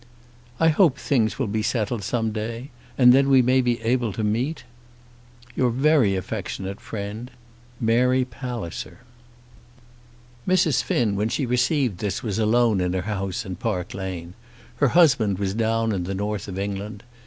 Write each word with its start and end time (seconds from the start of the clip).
]I 0.59 0.69
hope 0.69 0.97
things 0.97 1.37
will 1.37 1.45
be 1.45 1.61
settled 1.61 2.03
some 2.03 2.31
day, 2.31 2.71
and 2.97 3.13
then 3.13 3.29
we 3.29 3.43
may 3.43 3.61
be 3.61 3.79
able 3.83 4.11
to 4.13 4.23
meet. 4.23 4.63
Your 5.55 5.69
very 5.69 6.15
affectionate 6.15 6.81
Friend, 6.81 7.29
MARY 7.79 8.25
PALLISER. 8.25 8.97
Mrs. 10.47 10.81
Finn, 10.81 11.15
when 11.15 11.29
she 11.29 11.45
received 11.45 11.99
this, 11.99 12.23
was 12.23 12.39
alone 12.39 12.81
in 12.81 12.93
her 12.93 13.03
house 13.03 13.45
in 13.45 13.57
Park 13.57 13.93
Lane. 13.93 14.33
Her 14.77 14.87
husband 14.87 15.37
was 15.37 15.53
down 15.53 15.91
in 15.91 16.05
the 16.05 16.15
North 16.15 16.47
of 16.47 16.57
England. 16.57 17.03